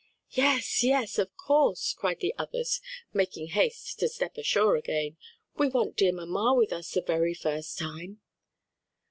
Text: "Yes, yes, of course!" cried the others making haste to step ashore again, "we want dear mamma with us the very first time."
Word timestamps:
"Yes, 0.31 0.83
yes, 0.83 1.19
of 1.19 1.37
course!" 1.37 1.93
cried 1.93 2.21
the 2.21 2.33
others 2.35 2.81
making 3.13 3.49
haste 3.49 3.99
to 3.99 4.09
step 4.09 4.35
ashore 4.35 4.75
again, 4.75 5.15
"we 5.57 5.67
want 5.69 5.95
dear 5.95 6.11
mamma 6.11 6.55
with 6.57 6.73
us 6.73 6.89
the 6.89 7.01
very 7.03 7.35
first 7.35 7.77
time." 7.77 8.19